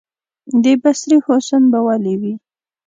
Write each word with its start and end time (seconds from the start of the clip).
د 0.63 0.65
بصرې 0.81 1.17
حسن 1.25 1.63
به 1.71 1.79
ولي 1.87 2.15
وي، 2.21 2.33